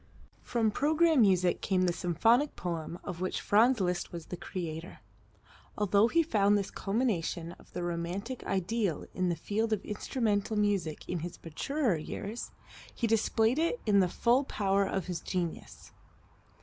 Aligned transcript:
From 0.41 0.71
programme 0.71 1.21
music 1.21 1.61
came 1.61 1.83
the 1.83 1.93
symphonic 1.93 2.55
poem 2.55 2.97
of 3.03 3.21
which 3.21 3.39
Franz 3.39 3.79
Liszt 3.79 4.11
was 4.11 4.25
the 4.25 4.35
creator. 4.35 5.01
Although 5.77 6.07
he 6.07 6.23
found 6.23 6.57
this 6.57 6.71
culmination 6.71 7.51
of 7.59 7.71
the 7.73 7.83
romantic 7.83 8.43
ideal 8.45 9.05
in 9.13 9.29
the 9.29 9.35
field 9.35 9.71
of 9.71 9.85
instrumental 9.85 10.57
music 10.57 11.07
in 11.07 11.19
his 11.19 11.37
maturer 11.43 11.97
years, 11.97 12.49
he 12.95 13.05
displayed 13.05 13.59
in 13.59 13.75
it 13.97 13.99
the 13.99 14.09
full 14.09 14.43
power 14.43 14.87
of 14.87 15.05
his 15.05 15.19
genius. 15.21 15.91